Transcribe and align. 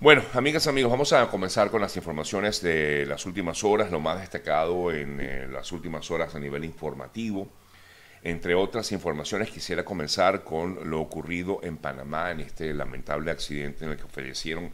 Bueno, 0.00 0.22
amigas 0.34 0.68
amigos, 0.68 0.92
vamos 0.92 1.12
a 1.12 1.28
comenzar 1.28 1.72
con 1.72 1.80
las 1.80 1.96
informaciones 1.96 2.62
de 2.62 3.04
las 3.04 3.26
últimas 3.26 3.64
horas, 3.64 3.90
lo 3.90 3.98
más 3.98 4.20
destacado 4.20 4.92
en 4.92 5.18
eh, 5.20 5.48
las 5.50 5.72
últimas 5.72 6.08
horas 6.12 6.36
a 6.36 6.38
nivel 6.38 6.64
informativo. 6.64 7.48
Entre 8.22 8.54
otras 8.54 8.92
informaciones, 8.92 9.50
quisiera 9.50 9.84
comenzar 9.84 10.44
con 10.44 10.88
lo 10.88 11.00
ocurrido 11.00 11.58
en 11.64 11.78
Panamá, 11.78 12.30
en 12.30 12.38
este 12.38 12.72
lamentable 12.74 13.32
accidente 13.32 13.86
en 13.86 13.90
el 13.90 13.96
que 13.96 14.06
fallecieron. 14.06 14.70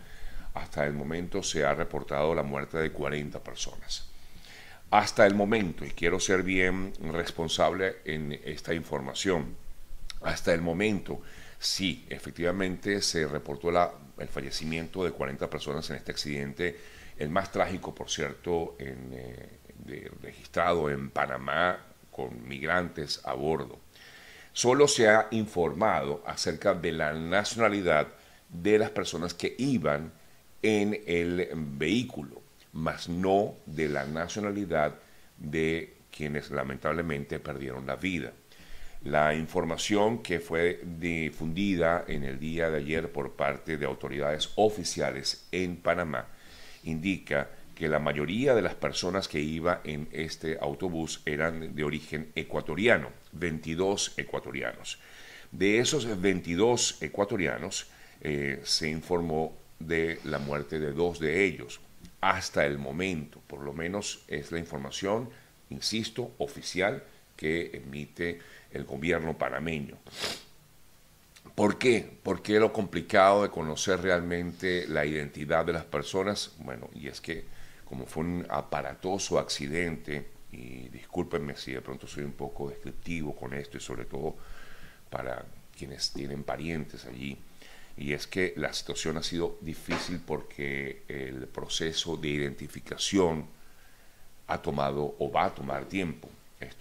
Hasta 0.52 0.84
el 0.84 0.93
momento 0.93 1.43
se 1.43 1.64
ha 1.64 1.72
reportado 1.72 2.34
la 2.34 2.43
muerte 2.43 2.77
de 2.77 2.93
40 2.93 3.43
personas. 3.43 4.06
Hasta 4.91 5.25
el 5.25 5.34
momento, 5.34 5.86
y 5.86 5.93
quiero 5.93 6.20
ser 6.20 6.43
bien 6.43 6.93
responsable 7.00 7.96
en 8.04 8.38
esta 8.45 8.75
información, 8.75 9.56
hasta 10.20 10.52
el 10.52 10.61
momento, 10.61 11.22
sí, 11.59 12.07
efectivamente 12.09 13.00
se 13.02 13.27
reportó 13.27 13.71
la 13.71 13.93
el 14.18 14.29
fallecimiento 14.29 15.04
de 15.04 15.12
40 15.12 15.50
personas 15.50 15.89
en 15.91 15.96
este 15.96 16.12
accidente, 16.12 16.77
el 17.18 17.30
más 17.30 17.50
trágico, 17.53 17.94
por 17.94 18.11
cierto, 18.11 18.77
en, 18.79 19.11
eh, 19.13 20.11
registrado 20.22 20.90
en 20.90 21.11
Panamá 21.11 21.79
con 22.11 22.46
migrantes 22.46 23.21
a 23.25 23.35
bordo. 23.35 23.79
Solo 24.53 24.86
se 24.86 25.08
ha 25.08 25.29
informado 25.32 26.22
acerca 26.27 26.75
de 26.75 26.93
la 26.93 27.13
nacionalidad 27.13 28.08
de 28.49 28.79
las 28.79 28.91
personas 28.91 29.35
que 29.35 29.55
iban 29.58 30.13
en 30.63 31.02
el 31.07 31.49
vehículo, 31.55 32.41
mas 32.72 33.08
no 33.08 33.56
de 33.66 33.89
la 33.89 34.05
nacionalidad 34.05 34.94
de 35.36 35.97
quienes 36.16 36.50
lamentablemente 36.50 37.41
perdieron 37.41 37.86
la 37.86 37.97
vida. 37.97 38.33
La 39.05 39.34
información 39.34 40.22
que 40.22 40.41
fue 40.41 40.81
difundida 40.98 42.06
en 42.08 42.25
el 42.25 42.41
día 42.41 42.70
de 42.70 42.78
ayer 42.78 43.12
por 43.12 43.33
parte 43.33 43.77
de 43.77 43.84
autoridades 43.84 44.50
oficiales 44.56 45.47
en 45.53 45.77
Panamá 45.77 46.28
indica 46.84 47.50
que 47.75 47.86
la 47.89 47.98
mayoría 47.98 48.55
de 48.55 48.62
las 48.62 48.75
personas 48.75 49.28
que 49.28 49.41
iban 49.41 49.80
en 49.84 50.08
este 50.10 50.56
autobús 50.58 51.20
eran 51.27 51.75
de 51.75 51.84
origen 51.84 52.32
ecuatoriano, 52.34 53.10
22 53.32 54.14
ecuatorianos. 54.16 54.98
De 55.52 55.80
esos 55.80 56.19
22 56.19 57.02
ecuatorianos 57.02 57.88
eh, 58.22 58.62
se 58.64 58.88
informó 58.88 59.55
de 59.80 60.19
la 60.25 60.38
muerte 60.38 60.80
de 60.80 60.92
dos 60.92 61.19
de 61.19 61.44
ellos. 61.44 61.78
Hasta 62.22 62.64
el 62.64 62.78
momento, 62.78 63.38
por 63.47 63.60
lo 63.60 63.75
menos 63.75 64.25
es 64.28 64.50
la 64.50 64.58
información, 64.58 65.28
insisto, 65.69 66.32
oficial 66.38 67.02
que 67.36 67.70
emite 67.74 68.40
el 68.70 68.84
gobierno 68.84 69.36
panameño. 69.36 69.96
¿Por 71.54 71.78
qué? 71.78 72.08
¿Por 72.22 72.42
qué 72.42 72.58
lo 72.58 72.72
complicado 72.72 73.44
de 73.44 73.50
conocer 73.50 74.00
realmente 74.00 74.86
la 74.88 75.06
identidad 75.06 75.64
de 75.64 75.72
las 75.72 75.84
personas? 75.84 76.52
Bueno, 76.58 76.88
y 76.94 77.08
es 77.08 77.20
que 77.20 77.44
como 77.84 78.06
fue 78.06 78.24
un 78.24 78.46
aparatoso 78.48 79.38
accidente, 79.38 80.26
y 80.50 80.88
discúlpenme 80.88 81.56
si 81.56 81.72
de 81.72 81.80
pronto 81.80 82.06
soy 82.06 82.24
un 82.24 82.32
poco 82.32 82.68
descriptivo 82.70 83.34
con 83.34 83.54
esto 83.54 83.76
y 83.76 83.80
sobre 83.80 84.04
todo 84.04 84.36
para 85.10 85.44
quienes 85.76 86.12
tienen 86.12 86.42
parientes 86.42 87.04
allí, 87.04 87.38
y 87.96 88.12
es 88.12 88.26
que 88.26 88.54
la 88.56 88.72
situación 88.72 89.16
ha 89.16 89.22
sido 89.22 89.58
difícil 89.60 90.20
porque 90.24 91.02
el 91.06 91.46
proceso 91.46 92.16
de 92.16 92.28
identificación 92.28 93.46
ha 94.48 94.60
tomado 94.60 95.14
o 95.19 95.30
va 95.30 95.44
a 95.44 95.54
tomar 95.54 95.84
tiempo. 95.84 96.28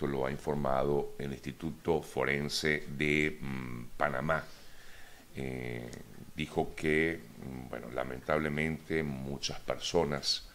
Lo 0.07 0.25
ha 0.25 0.31
informado 0.31 1.13
el 1.17 1.31
Instituto 1.31 2.01
Forense 2.01 2.85
de 2.97 3.37
mm, 3.39 3.85
Panamá. 3.97 4.43
Eh, 5.35 5.89
dijo 6.35 6.73
que, 6.75 7.19
mm, 7.37 7.69
bueno, 7.69 7.89
lamentablemente 7.91 9.03
muchas 9.03 9.59
personas, 9.59 10.47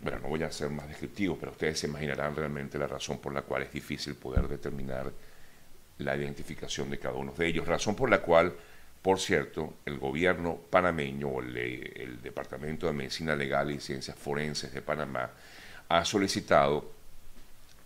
bueno, 0.00 0.18
no 0.20 0.28
voy 0.28 0.42
a 0.42 0.50
ser 0.50 0.70
más 0.70 0.88
descriptivo, 0.88 1.36
pero 1.38 1.52
ustedes 1.52 1.78
se 1.78 1.86
imaginarán 1.86 2.34
realmente 2.34 2.78
la 2.78 2.86
razón 2.86 3.18
por 3.18 3.32
la 3.32 3.42
cual 3.42 3.62
es 3.62 3.72
difícil 3.72 4.14
poder 4.14 4.48
determinar 4.48 5.12
la 5.98 6.16
identificación 6.16 6.90
de 6.90 6.98
cada 6.98 7.14
uno 7.14 7.32
de 7.32 7.46
ellos. 7.46 7.66
Razón 7.66 7.94
por 7.94 8.10
la 8.10 8.20
cual, 8.20 8.52
por 9.00 9.20
cierto, 9.20 9.74
el 9.84 9.98
gobierno 9.98 10.58
panameño 10.70 11.28
o 11.28 11.40
el, 11.40 11.56
el 11.56 12.22
Departamento 12.22 12.86
de 12.86 12.92
Medicina 12.92 13.36
Legal 13.36 13.70
y 13.70 13.80
Ciencias 13.80 14.16
Forenses 14.16 14.72
de 14.72 14.82
Panamá 14.82 15.30
ha 15.88 16.04
solicitado 16.04 16.90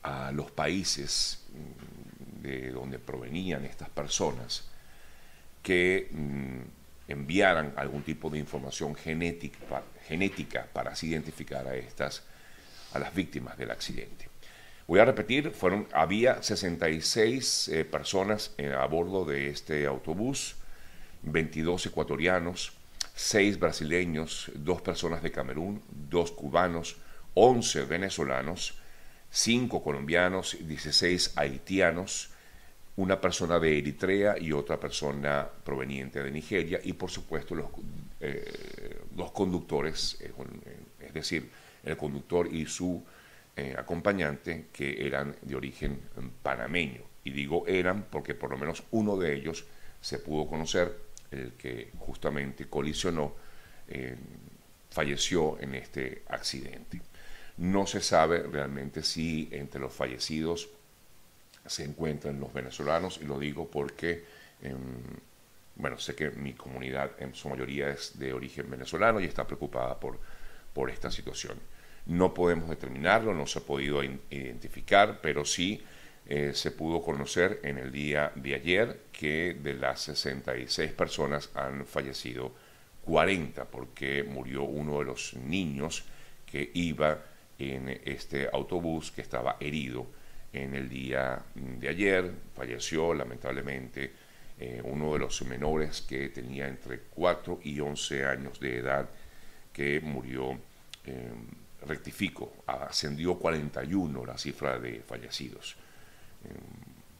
a 0.02 0.32
los 0.32 0.50
países 0.50 1.44
mm, 1.52 2.42
de 2.42 2.70
donde 2.70 2.98
provenían 2.98 3.64
estas 3.64 3.88
personas 3.88 4.68
que 5.62 6.08
mm, 6.12 7.12
enviaran 7.12 7.72
algún 7.76 8.02
tipo 8.02 8.30
de 8.30 8.38
información 8.38 8.94
genética, 8.94 10.66
para 10.72 10.90
así 10.90 11.08
identificar 11.08 11.66
a 11.66 11.74
estas 11.74 12.22
a 12.92 12.98
las 12.98 13.14
víctimas 13.14 13.58
del 13.58 13.70
accidente. 13.70 14.28
Voy 14.86 15.00
a 15.00 15.04
repetir, 15.04 15.50
fueron, 15.50 15.86
había 15.92 16.42
66 16.42 17.68
eh, 17.68 17.84
personas 17.84 18.54
eh, 18.56 18.72
a 18.72 18.86
bordo 18.86 19.26
de 19.26 19.50
este 19.50 19.86
autobús, 19.86 20.56
22 21.22 21.86
ecuatorianos, 21.86 22.72
6 23.14 23.58
brasileños, 23.58 24.50
2 24.54 24.80
personas 24.80 25.22
de 25.22 25.30
Camerún, 25.30 25.82
2 25.90 26.32
cubanos, 26.32 26.96
11 27.34 27.84
venezolanos, 27.84 28.77
cinco 29.30 29.82
colombianos, 29.82 30.56
16 30.60 31.32
haitianos, 31.36 32.30
una 32.98 33.20
persona 33.20 33.60
de 33.60 33.78
Eritrea 33.78 34.36
y 34.38 34.52
otra 34.52 34.78
persona 34.78 35.48
proveniente 35.64 36.22
de 36.22 36.32
Nigeria 36.32 36.80
y 36.82 36.94
por 36.94 37.10
supuesto 37.10 37.54
los, 37.54 37.66
eh, 38.20 38.98
conductores, 39.32 40.18
eh, 40.20 40.32
es 41.00 41.14
decir, 41.14 41.48
el 41.84 41.96
conductor 41.96 42.52
y 42.52 42.66
su 42.66 43.00
eh, 43.56 43.74
acompañante 43.78 44.66
que 44.72 45.06
eran 45.06 45.36
de 45.42 45.54
origen 45.54 46.00
panameño. 46.42 47.02
Y 47.22 47.30
digo 47.30 47.64
eran 47.68 48.06
porque 48.10 48.34
por 48.34 48.50
lo 48.50 48.58
menos 48.58 48.82
uno 48.90 49.16
de 49.16 49.32
ellos 49.32 49.64
se 50.00 50.18
pudo 50.18 50.48
conocer, 50.48 50.92
el 51.30 51.52
que 51.52 51.90
justamente 51.98 52.68
colisionó, 52.68 53.34
falleció 54.90 55.58
en 55.60 55.74
este 55.74 56.22
accidente. 56.28 57.00
No 57.58 57.86
se 57.86 58.00
sabe 58.00 58.42
realmente 58.42 59.02
si 59.02 59.48
entre 59.52 59.80
los 59.80 59.92
fallecidos 59.92 60.68
se 61.66 61.84
encuentran 61.84 62.40
los 62.40 62.52
venezolanos, 62.52 63.18
y 63.20 63.26
lo 63.26 63.38
digo 63.38 63.68
porque, 63.68 64.24
em, 64.62 64.78
bueno, 65.76 65.98
sé 65.98 66.14
que 66.14 66.30
mi 66.30 66.54
comunidad 66.54 67.10
en 67.18 67.34
su 67.34 67.48
mayoría 67.48 67.90
es 67.90 68.18
de 68.18 68.32
origen 68.32 68.70
venezolano 68.70 69.20
y 69.20 69.24
está 69.24 69.46
preocupada 69.46 69.98
por, 69.98 70.18
por 70.72 70.90
esta 70.90 71.10
situación. 71.10 71.58
No 72.06 72.32
podemos 72.32 72.70
determinarlo, 72.70 73.34
no 73.34 73.46
se 73.46 73.58
ha 73.58 73.62
podido 73.62 74.02
identificar, 74.02 75.20
pero 75.20 75.44
sí 75.44 75.82
eh, 76.26 76.52
se 76.54 76.70
pudo 76.70 77.02
conocer 77.02 77.60
en 77.64 77.78
el 77.78 77.90
día 77.90 78.32
de 78.34 78.54
ayer 78.54 79.00
que 79.12 79.56
de 79.60 79.74
las 79.74 80.02
66 80.02 80.92
personas 80.92 81.50
han 81.54 81.86
fallecido 81.86 82.52
40 83.04 83.64
porque 83.64 84.22
murió 84.22 84.62
uno 84.62 84.98
de 84.98 85.06
los 85.06 85.34
niños 85.34 86.04
que 86.46 86.70
iba 86.74 87.18
en 87.58 88.00
este 88.04 88.48
autobús 88.52 89.10
que 89.10 89.22
estaba 89.22 89.56
herido 89.60 90.06
en 90.52 90.74
el 90.74 90.88
día 90.88 91.42
de 91.54 91.88
ayer. 91.88 92.32
Falleció 92.54 93.12
lamentablemente 93.14 94.12
eh, 94.58 94.80
uno 94.84 95.12
de 95.12 95.20
los 95.20 95.42
menores 95.42 96.02
que 96.02 96.28
tenía 96.30 96.66
entre 96.66 97.00
4 97.10 97.60
y 97.62 97.80
11 97.80 98.24
años 98.24 98.58
de 98.58 98.78
edad 98.78 99.08
que 99.72 100.00
murió, 100.00 100.58
eh, 101.04 101.30
rectifico, 101.86 102.64
ascendió 102.66 103.38
41 103.38 104.26
la 104.26 104.36
cifra 104.36 104.78
de 104.78 105.00
fallecidos. 105.00 105.76
Eh, 106.44 106.48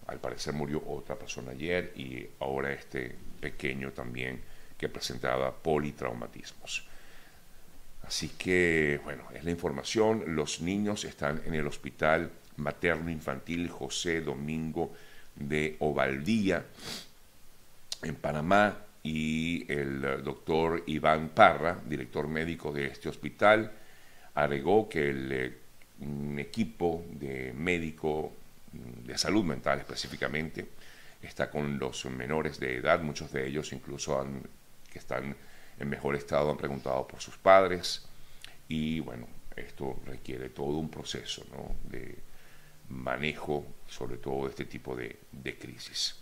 al 0.09 0.19
parecer 0.19 0.55
murió 0.55 0.83
otra 0.89 1.17
persona 1.17 1.53
ayer 1.53 1.93
y 1.97 2.27
ahora 2.41 2.73
este 2.73 3.15
pequeño 3.41 3.93
también 3.93 4.41
que 4.77 4.89
presentaba 4.89 5.55
politraumatismos. 5.55 6.88
Así 8.09 8.31
que, 8.39 9.03
bueno, 9.05 9.25
es 9.35 9.45
la 9.45 9.51
información. 9.51 10.35
Los 10.35 10.63
niños 10.63 11.05
están 11.05 11.43
en 11.45 11.55
el 11.55 11.67
hospital 11.67 12.31
materno 12.57 13.11
infantil 13.11 13.69
José 13.69 14.23
Domingo 14.23 14.95
de 15.37 15.77
Ovaldía, 15.81 16.65
en 18.03 18.15
Panamá, 18.15 18.79
y 19.03 19.71
el 19.71 20.01
doctor 20.25 20.85
Iván 20.87 21.29
Parra, 21.35 21.83
director 21.85 22.27
médico 22.29 22.73
de 22.73 22.87
este 22.87 23.11
hospital, 23.11 23.73
agregó 24.35 24.89
que 24.89 25.11
el 25.11 25.31
eh, 25.31 25.59
equipo 26.39 27.05
de 27.11 27.53
médico 27.53 28.33
de 28.73 29.19
salud 29.19 29.45
mental 29.45 29.81
específicamente 29.81 30.67
está 31.21 31.51
con 31.51 31.79
los 31.79 32.07
menores 32.07 32.59
de 32.59 32.77
edad, 32.77 33.03
muchos 33.03 33.31
de 33.33 33.47
ellos 33.47 33.71
incluso 33.75 34.27
que 34.91 34.99
están 34.99 35.37
en 35.79 35.89
mejor 35.89 36.17
estado 36.17 36.51
han 36.51 36.57
preguntado 36.57 37.07
por 37.07 37.21
sus 37.21 37.37
padres. 37.37 38.07
Y 38.69 39.01
bueno, 39.01 39.27
esto 39.57 40.01
requiere 40.07 40.51
todo 40.51 40.79
un 40.79 40.91
proceso 40.91 41.45
de 41.85 42.19
manejo, 42.89 43.65
sobre 43.87 44.17
todo 44.17 44.49
este 44.49 44.65
tipo 44.65 44.97
de, 44.97 45.19
crisis. 45.59 46.17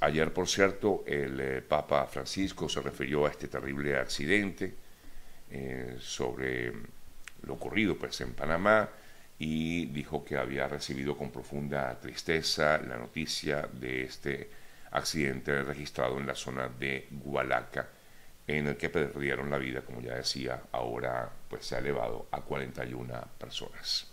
Ayer, 0.00 0.32
por 0.32 0.48
cierto, 0.48 1.04
el 1.06 1.40
eh, 1.40 1.62
Papa 1.62 2.06
Francisco 2.06 2.68
se 2.68 2.80
refirió 2.80 3.26
a 3.26 3.30
este 3.30 3.48
terrible 3.48 3.96
accidente 3.96 4.74
eh, 5.50 5.96
sobre 5.98 6.72
lo 7.42 7.54
ocurrido 7.54 7.96
pues, 7.96 8.20
en 8.20 8.34
Panamá 8.34 8.88
y 9.38 9.86
dijo 9.86 10.24
que 10.24 10.36
había 10.36 10.68
recibido 10.68 11.16
con 11.16 11.30
profunda 11.30 11.98
tristeza 11.98 12.78
la 12.78 12.96
noticia 12.96 13.68
de 13.72 14.02
este 14.04 14.50
accidente 14.92 15.62
registrado 15.62 16.18
en 16.18 16.26
la 16.26 16.34
zona 16.34 16.68
de 16.68 17.08
Gualaca, 17.10 17.88
en 18.46 18.66
el 18.66 18.76
que 18.76 18.90
perdieron 18.90 19.50
la 19.50 19.58
vida, 19.58 19.80
como 19.82 20.00
ya 20.00 20.14
decía, 20.14 20.62
ahora 20.72 21.30
pues 21.48 21.66
se 21.66 21.76
ha 21.76 21.78
elevado 21.78 22.28
a 22.30 22.42
41 22.42 23.28
personas. 23.38 24.10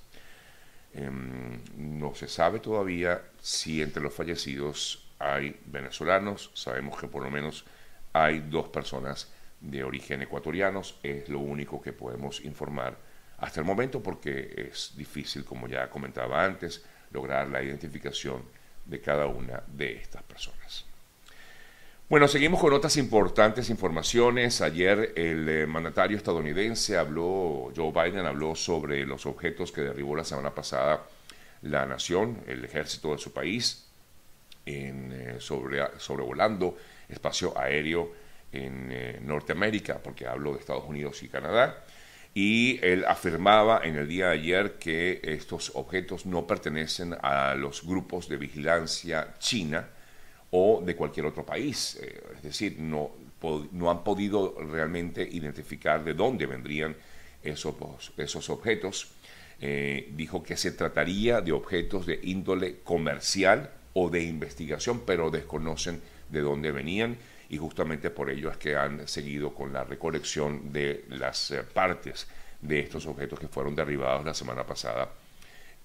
Em, 0.94 1.60
no 1.76 2.14
se 2.16 2.28
sabe 2.28 2.60
todavía 2.60 3.22
si 3.40 3.82
entre 3.82 4.04
los 4.04 4.14
fallecidos 4.14 5.10
hay 5.20 5.60
venezolanos, 5.66 6.52
sabemos 6.54 7.00
que 7.00 7.08
por 7.08 7.24
lo 7.24 7.32
menos 7.32 7.66
hay 8.14 8.40
dos 8.40 8.70
personas 8.70 9.32
de 9.60 9.84
origen 9.84 10.22
ecuatorianos, 10.22 11.00
es 11.04 11.30
lo 11.30 11.40
único 11.40 11.82
que 11.82 11.94
podemos 11.94 12.44
informar 12.44 12.98
hasta 13.38 13.60
el 13.60 13.66
momento 13.66 14.02
porque 14.02 14.70
es 14.70 14.94
difícil, 14.96 15.46
como 15.46 15.68
ya 15.68 15.90
comentaba 15.90 16.44
antes, 16.44 16.84
lograr 17.12 17.48
la 17.48 17.62
identificación 17.62 18.44
de 18.86 19.02
cada 19.02 19.28
una 19.28 19.64
de 19.68 19.94
estas 19.94 20.24
personas. 20.24 20.91
Bueno, 22.12 22.28
seguimos 22.28 22.60
con 22.60 22.74
otras 22.74 22.98
importantes 22.98 23.70
informaciones. 23.70 24.60
Ayer 24.60 25.14
el 25.16 25.48
eh, 25.48 25.66
mandatario 25.66 26.18
estadounidense 26.18 26.98
habló, 26.98 27.72
Joe 27.74 27.94
Biden 27.94 28.26
habló 28.26 28.54
sobre 28.54 29.06
los 29.06 29.26
objetos 29.26 29.72
que 29.72 29.80
derribó 29.80 30.14
la 30.18 30.26
semana 30.26 30.54
pasada 30.54 31.08
la 31.62 31.86
nación, 31.86 32.44
el 32.48 32.66
ejército 32.66 33.14
de 33.14 33.18
su 33.18 33.32
país, 33.32 33.86
eh, 34.66 35.38
sobre, 35.40 35.88
sobrevolando 36.00 36.78
espacio 37.08 37.58
aéreo 37.58 38.12
en 38.52 38.90
eh, 38.92 39.20
Norteamérica, 39.22 40.00
porque 40.04 40.28
hablo 40.28 40.52
de 40.52 40.60
Estados 40.60 40.84
Unidos 40.84 41.24
y 41.24 41.30
Canadá. 41.30 41.82
Y 42.34 42.78
él 42.84 43.06
afirmaba 43.08 43.84
en 43.86 43.96
el 43.96 44.10
día 44.10 44.28
de 44.28 44.34
ayer 44.34 44.74
que 44.74 45.22
estos 45.24 45.72
objetos 45.76 46.26
no 46.26 46.46
pertenecen 46.46 47.16
a 47.22 47.56
los 47.56 47.86
grupos 47.86 48.28
de 48.28 48.36
vigilancia 48.36 49.34
china, 49.40 49.88
o 50.52 50.82
de 50.86 50.96
cualquier 50.96 51.26
otro 51.26 51.46
país. 51.46 51.98
Eh, 52.02 52.24
es 52.38 52.44
decir, 52.44 52.78
no, 52.80 53.12
han 53.90 54.04
podido 54.04 54.56
realmente 54.60 55.28
identificar 55.30 56.04
de 56.04 56.14
dónde 56.14 56.46
vendrían 56.46 56.96
esos, 57.44 57.76
esos 58.18 58.50
objetos. 58.50 59.10
Eh, 59.60 60.10
dijo 60.16 60.44
que 60.44 60.58
se 60.58 60.72
trataría 60.72 61.42
de 61.42 61.52
objetos 61.52 62.06
de 62.06 62.20
índole 62.24 62.80
comercial 62.84 63.72
o 63.94 64.10
de 64.10 64.24
investigación, 64.24 65.02
pero 65.06 65.30
desconocen 65.30 66.02
de 66.30 66.42
dónde 66.42 66.72
venían 66.72 67.18
y 67.52 67.58
justamente 67.58 68.10
por 68.10 68.30
ello 68.30 68.50
es 68.50 68.56
que 68.56 68.78
han 68.78 69.08
seguido 69.10 69.54
con 69.54 69.74
la 69.74 69.84
recolección 69.84 70.72
de 70.72 71.04
las 71.10 71.52
eh, 71.52 71.64
partes 71.64 72.26
de 72.62 72.80
estos 72.80 73.06
objetos 73.06 73.40
que 73.40 73.50
fueron 73.50 73.76
derribados 73.76 74.24
la 74.24 74.34
semana 74.34 74.66
pasada 74.66 75.10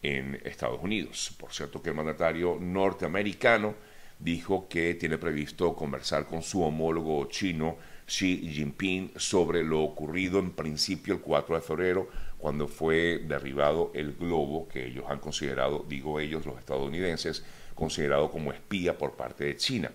en 0.01 0.41
Estados 0.45 0.81
Unidos. 0.81 1.35
Por 1.37 1.53
cierto 1.53 1.83
que 1.83 1.89
el 1.89 1.97
mandatario 1.97 2.57
norteamericano 2.61 3.75
dijo 4.19 4.69
que 4.69 4.95
tiene 4.95 5.19
previsto 5.19 5.75
conversar 5.75 6.27
con 6.27 6.43
su 6.43 6.63
homólogo 6.63 7.27
chino 7.27 7.77
Xi 8.07 8.49
Jinping 8.53 9.13
sobre 9.17 9.63
lo 9.65 9.83
ocurrido 9.83 10.39
en 10.39 10.53
principio 10.53 11.15
el 11.15 11.21
4 11.21 11.57
de 11.57 11.61
febrero, 11.61 12.09
cuando 12.39 12.69
fue 12.69 13.25
derribado 13.27 13.91
el 13.95 14.13
globo 14.13 14.69
que 14.69 14.87
ellos 14.87 15.05
han 15.09 15.19
considerado, 15.19 15.85
digo 15.89 16.21
ellos, 16.21 16.47
los 16.47 16.59
estadounidenses, 16.59 17.45
considerado 17.75 18.31
como 18.31 18.53
espía 18.53 18.97
por 18.97 19.17
parte 19.17 19.45
de 19.45 19.57
China. 19.57 19.91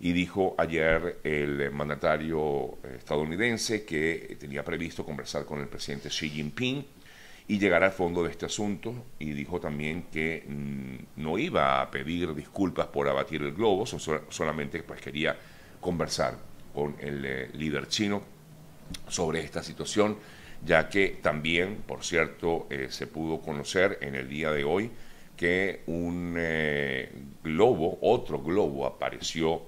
Y 0.00 0.12
dijo 0.12 0.56
ayer 0.58 1.20
el 1.22 1.70
mandatario 1.70 2.78
estadounidense 2.96 3.84
que 3.84 4.36
tenía 4.40 4.64
previsto 4.64 5.04
conversar 5.04 5.44
con 5.44 5.60
el 5.60 5.68
presidente 5.68 6.08
Xi 6.08 6.28
Jinping 6.28 6.84
y 7.48 7.58
llegar 7.58 7.82
al 7.82 7.92
fondo 7.92 8.22
de 8.22 8.30
este 8.30 8.46
asunto. 8.46 8.94
Y 9.18 9.32
dijo 9.32 9.60
también 9.60 10.04
que 10.12 10.44
mm, 10.46 11.22
no 11.22 11.38
iba 11.38 11.80
a 11.80 11.90
pedir 11.90 12.34
disculpas 12.34 12.86
por 12.86 13.08
abatir 13.08 13.42
el 13.42 13.52
globo, 13.52 13.86
solamente 13.86 14.82
pues 14.82 15.00
quería 15.00 15.36
conversar 15.80 16.36
con 16.72 16.96
el 17.00 17.24
eh, 17.24 17.50
líder 17.54 17.88
chino 17.88 18.22
sobre 19.08 19.40
esta 19.40 19.62
situación, 19.62 20.16
ya 20.64 20.88
que 20.88 21.18
también, 21.22 21.82
por 21.86 22.04
cierto, 22.04 22.66
eh, 22.70 22.86
se 22.90 23.06
pudo 23.06 23.40
conocer 23.40 23.98
en 24.00 24.14
el 24.14 24.28
día 24.28 24.50
de 24.52 24.64
hoy 24.64 24.90
que 25.36 25.82
un 25.86 26.36
eh, 26.38 27.10
globo, 27.42 27.98
otro 28.02 28.40
globo, 28.40 28.86
apareció 28.86 29.62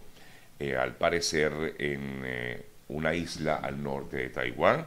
al 0.78 0.96
parecer 0.96 1.74
en 1.78 2.24
una 2.88 3.12
isla 3.12 3.56
al 3.56 3.82
norte 3.82 4.16
de 4.16 4.28
Taiwán, 4.30 4.86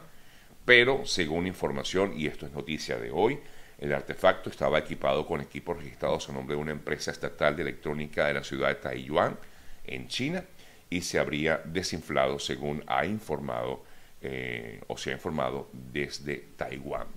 pero 0.68 1.06
según 1.06 1.48
información, 1.48 2.12
y 2.20 2.28
esto 2.28 2.46
es 2.46 2.52
noticia 2.52 2.98
de 2.98 3.10
hoy, 3.10 3.40
el 3.78 3.94
artefacto 3.94 4.50
estaba 4.50 4.80
equipado 4.80 5.26
con 5.26 5.40
equipos 5.40 5.78
registrados 5.78 6.28
a 6.28 6.34
nombre 6.34 6.58
de 6.58 6.62
una 6.62 6.74
empresa 6.74 7.10
estatal 7.10 7.56
de 7.56 7.62
electrónica 7.62 8.28
de 8.28 8.34
la 8.34 8.44
ciudad 8.44 8.68
de 8.68 8.76
Taiyuan, 8.76 9.38
en 9.86 10.10
China, 10.10 10.44
y 10.90 11.00
se 11.04 11.20
habría 11.20 11.62
desinflado 11.64 12.38
según 12.38 12.84
ha 12.86 13.06
informado 13.06 13.86
eh, 14.22 14.82
o 14.88 14.98
se 14.98 15.12
ha 15.12 15.14
informado 15.14 15.70
desde 15.72 16.36
Taiwán. 16.58 17.08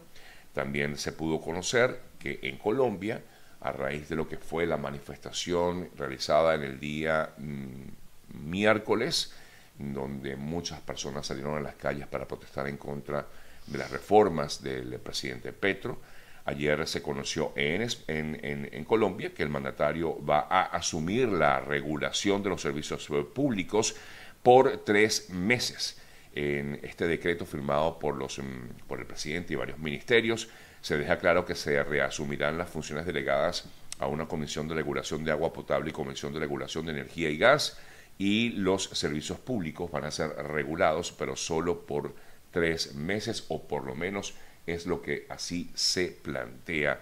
también 0.54 0.98
se 0.98 1.12
pudo 1.12 1.40
conocer 1.40 2.00
que 2.18 2.40
en 2.42 2.58
Colombia, 2.58 3.22
a 3.62 3.72
raíz 3.72 4.10
de 4.10 4.16
lo 4.16 4.28
que 4.28 4.38
fue 4.38 4.66
la 4.66 4.78
manifestación 4.78 5.92
realizada 5.96 6.56
en 6.56 6.64
el 6.64 6.80
día 6.80 7.30
mm, 7.38 8.50
miércoles, 8.50 9.36
donde 9.78 10.36
muchas 10.36 10.82
personas 10.82 11.28
salieron 11.28 11.58
a 11.58 11.62
las 11.62 11.76
calles 11.76 12.08
para 12.08 12.28
protestar 12.28 12.68
en 12.68 12.78
contra 12.78 13.20
de 13.20 13.26
de 13.68 13.78
las 13.78 13.92
reformas 13.92 14.62
del 14.62 15.00
presidente 15.00 15.54
Petro. 15.54 16.00
Ayer 16.46 16.88
se 16.88 17.02
conoció 17.02 17.54
en, 17.56 17.88
en, 18.08 18.86
Colombia 18.86 19.34
que 19.34 19.42
el 19.42 19.50
mandatario 19.50 20.24
va 20.24 20.42
a 20.42 20.66
asumir 20.66 21.28
la 21.28 21.60
regulación 21.60 22.44
de 22.44 22.50
los 22.50 22.62
servicios 22.62 23.08
públicos 23.34 23.96
por 24.44 24.84
tres 24.86 25.32
meses. 25.32 26.00
En 26.36 26.80
este 26.84 27.08
decreto 27.08 27.46
firmado 27.46 27.98
por, 27.98 28.16
los, 28.16 28.38
mm, 28.38 28.86
por 28.88 29.00
el 29.00 29.08
presidente 29.08 29.54
y 29.54 29.56
varios 29.56 29.80
ministerios 29.80 30.50
se 30.82 30.98
deja 30.98 31.18
claro 31.18 31.46
que 31.46 31.56
se 31.56 31.84
reasumirán 31.84 32.60
las 32.60 32.70
funciones 32.70 33.08
delegadas 33.08 33.66
a 33.98 34.06
una 34.06 34.28
comisión 34.28 34.68
de 34.68 34.76
regulación 34.76 35.24
de 35.24 35.32
agua 35.32 35.52
potable 35.52 35.90
y 35.90 35.94
comisión 35.94 36.32
de 36.32 36.40
regulación 36.40 36.86
de 36.86 36.92
energía 36.92 37.30
y 37.30 37.38
gas 37.38 37.80
y 38.20 38.50
los 38.50 38.84
servicios 38.84 39.40
públicos 39.40 39.90
van 39.90 40.04
a 40.04 40.12
ser 40.12 40.30
regulados, 40.30 41.12
pero 41.12 41.36
solo 41.36 41.86
por 41.86 42.14
tres 42.56 42.96
meses 42.96 43.44
o 43.50 43.68
por 43.68 43.84
lo 43.84 43.96
menos 43.96 44.34
es 44.66 44.86
lo 44.86 45.02
que 45.02 45.26
así 45.28 45.70
se 45.76 46.08
plantea 46.08 46.98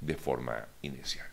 de 0.00 0.16
forma 0.16 0.66
inicial. 0.82 1.28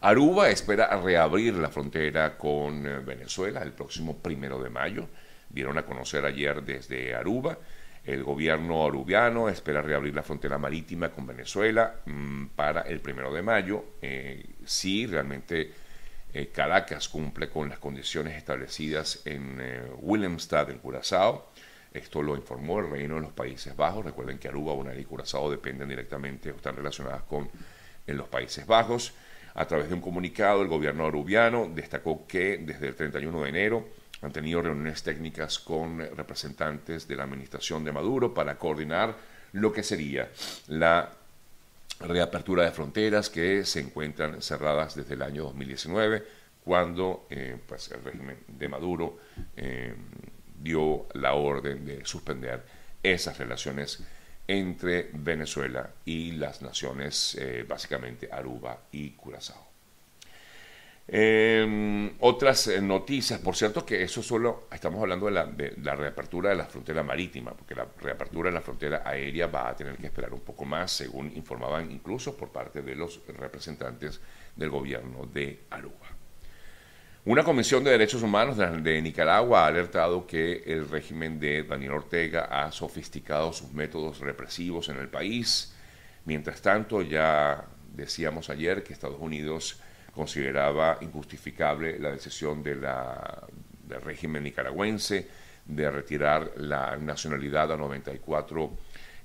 Aruba 0.00 0.48
espera 0.48 0.98
reabrir 0.98 1.52
la 1.56 1.68
frontera 1.68 2.38
con 2.38 2.86
eh, 2.86 3.00
Venezuela 3.00 3.60
el 3.60 3.72
próximo 3.72 4.16
primero 4.16 4.62
de 4.62 4.70
mayo. 4.70 5.08
Dieron 5.50 5.76
a 5.76 5.84
conocer 5.84 6.24
ayer 6.24 6.62
desde 6.62 7.14
Aruba. 7.14 7.58
El 8.02 8.24
gobierno 8.24 8.86
arubiano 8.86 9.50
espera 9.50 9.82
reabrir 9.82 10.14
la 10.14 10.22
frontera 10.22 10.56
marítima 10.56 11.10
con 11.10 11.26
Venezuela 11.26 11.96
mm, 12.06 12.46
para 12.56 12.80
el 12.80 13.00
primero 13.00 13.30
de 13.30 13.42
mayo. 13.42 13.84
Eh, 14.00 14.42
si 14.64 15.06
realmente 15.06 15.70
eh, 16.32 16.48
Caracas 16.48 17.10
cumple 17.10 17.50
con 17.50 17.68
las 17.68 17.78
condiciones 17.78 18.38
establecidas 18.38 19.20
en 19.26 19.60
Willemstad, 19.98 20.70
en 20.70 20.78
Curazao. 20.78 21.49
Esto 21.92 22.22
lo 22.22 22.36
informó 22.36 22.78
el 22.78 22.90
Reino 22.90 23.16
de 23.16 23.22
los 23.22 23.32
Países 23.32 23.76
Bajos. 23.76 24.04
Recuerden 24.04 24.38
que 24.38 24.48
Aruba, 24.48 24.74
Bonaire 24.74 25.00
y 25.00 25.04
Curazao 25.04 25.50
dependen 25.50 25.88
directamente 25.88 26.52
o 26.52 26.56
están 26.56 26.76
relacionadas 26.76 27.22
con 27.22 27.48
en 28.06 28.16
los 28.16 28.28
Países 28.28 28.66
Bajos. 28.66 29.12
A 29.54 29.66
través 29.66 29.88
de 29.88 29.94
un 29.94 30.00
comunicado, 30.00 30.62
el 30.62 30.68
gobierno 30.68 31.06
arubiano 31.06 31.68
destacó 31.74 32.26
que 32.26 32.58
desde 32.58 32.88
el 32.88 32.94
31 32.94 33.42
de 33.42 33.48
enero 33.48 33.88
han 34.22 34.32
tenido 34.32 34.62
reuniones 34.62 35.02
técnicas 35.02 35.58
con 35.58 35.98
representantes 35.98 37.08
de 37.08 37.16
la 37.16 37.24
administración 37.24 37.84
de 37.84 37.92
Maduro 37.92 38.32
para 38.34 38.58
coordinar 38.58 39.16
lo 39.52 39.72
que 39.72 39.82
sería 39.82 40.30
la 40.68 41.10
reapertura 42.00 42.64
de 42.64 42.70
fronteras 42.70 43.28
que 43.28 43.64
se 43.64 43.80
encuentran 43.80 44.40
cerradas 44.40 44.94
desde 44.94 45.14
el 45.14 45.22
año 45.22 45.44
2019, 45.44 46.24
cuando 46.64 47.26
eh, 47.30 47.56
pues 47.66 47.90
el 47.90 48.04
régimen 48.04 48.38
de 48.46 48.68
Maduro 48.68 49.18
eh, 49.56 49.94
dio 50.62 51.06
la 51.14 51.34
orden 51.34 51.84
de 51.84 52.04
suspender 52.04 52.62
esas 53.02 53.38
relaciones 53.38 54.02
entre 54.46 55.10
Venezuela 55.12 55.90
y 56.04 56.32
las 56.32 56.60
naciones, 56.60 57.36
eh, 57.40 57.64
básicamente 57.68 58.28
Aruba 58.30 58.78
y 58.92 59.10
Curazao. 59.10 59.70
Em, 61.12 62.12
otras 62.20 62.68
eh, 62.68 62.80
noticias, 62.80 63.40
por 63.40 63.56
cierto 63.56 63.84
que 63.84 64.02
eso 64.02 64.22
solo, 64.22 64.68
estamos 64.72 65.00
hablando 65.00 65.26
de 65.26 65.74
la, 65.82 65.96
reapertura 65.96 66.50
de 66.50 66.56
la 66.56 66.66
frontera 66.66 67.02
marítima, 67.02 67.52
porque 67.52 67.74
la 67.74 67.86
reapertura 68.00 68.48
de 68.48 68.54
la 68.54 68.60
frontera 68.60 69.02
aérea 69.04 69.48
va 69.48 69.70
a 69.70 69.76
tener 69.76 69.96
que 69.96 70.06
esperar 70.06 70.32
un 70.32 70.40
poco 70.40 70.64
más, 70.64 70.92
según 70.92 71.32
informaban 71.34 71.90
incluso 71.90 72.36
por 72.36 72.50
parte 72.50 72.82
de 72.82 72.94
los 72.94 73.20
representantes 73.26 74.20
del 74.54 74.70
gobierno 74.70 75.26
de 75.26 75.64
Aruba. 75.70 76.19
Una 77.26 77.44
comisión 77.44 77.84
de 77.84 77.90
derechos 77.90 78.22
humanos 78.22 78.56
de 78.56 79.02
Nicaragua 79.02 79.64
ha 79.64 79.66
alertado 79.66 80.26
que 80.26 80.62
el 80.64 80.88
régimen 80.88 81.38
de 81.38 81.64
Daniel 81.64 81.92
Ortega 81.92 82.44
ha 82.50 82.72
sofisticado 82.72 83.52
sus 83.52 83.74
métodos 83.74 84.20
represivos 84.20 84.88
en 84.88 84.96
el 84.96 85.08
país. 85.08 85.74
Mientras 86.24 86.62
tanto, 86.62 87.02
ya 87.02 87.62
decíamos 87.94 88.48
ayer 88.48 88.82
que 88.82 88.94
Estados 88.94 89.20
Unidos 89.20 89.78
consideraba 90.14 90.96
injustificable 91.02 91.98
la 91.98 92.10
decisión 92.10 92.62
del 92.62 92.80
régimen 94.02 94.42
nicaragüense 94.42 95.28
de 95.66 95.90
retirar 95.90 96.52
la 96.56 96.96
nacionalidad 96.96 97.70
a 97.70 97.76
94 97.76 98.70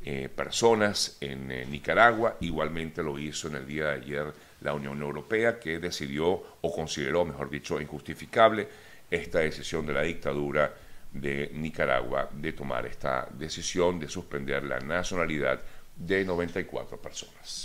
eh, 0.03 0.27
personas 0.35 1.15
en 1.21 1.49
eh, 1.49 1.65
Nicaragua. 1.65 2.35
Igualmente 2.41 3.01
lo 3.01 3.17
hizo 3.17 3.47
en 3.47 3.55
el 3.55 3.65
día 3.65 3.85
de 3.85 3.93
ayer 3.93 4.33
la 4.61 4.73
Unión 4.73 5.01
Europea, 5.01 5.59
que 5.59 5.79
decidió 5.79 6.43
o 6.61 6.71
consideró, 6.73 7.25
mejor 7.25 7.49
dicho, 7.49 7.79
injustificable 7.79 8.67
esta 9.09 9.39
decisión 9.39 9.85
de 9.85 9.93
la 9.93 10.01
dictadura 10.01 10.73
de 11.11 11.51
Nicaragua 11.53 12.29
de 12.31 12.53
tomar 12.53 12.85
esta 12.85 13.27
decisión 13.31 13.99
de 13.99 14.09
suspender 14.09 14.63
la 14.63 14.79
nacionalidad 14.79 15.61
de 15.95 16.25
94 16.25 16.97
personas. 17.01 17.63